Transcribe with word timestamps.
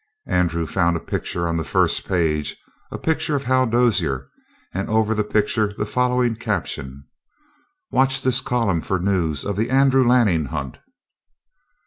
Andrew 0.25 0.65
found 0.65 0.97
a 0.97 0.99
picture 0.99 1.47
on 1.47 1.57
the 1.57 1.63
first 1.63 2.07
page, 2.07 2.55
a 2.91 2.97
picture 2.97 3.35
of 3.35 3.43
Hal 3.43 3.67
Dozier, 3.67 4.29
and 4.73 4.89
over 4.89 5.13
the 5.13 5.23
picture 5.23 5.75
the 5.77 5.85
following 5.85 6.35
caption: 6.35 7.03
"Watch 7.91 8.23
this 8.23 8.41
column 8.41 8.81
for 8.81 8.97
news 8.97 9.45
of 9.45 9.55
the 9.57 9.69
Andrew 9.69 10.03
Lanning 10.03 10.45
hunt." 10.45 10.79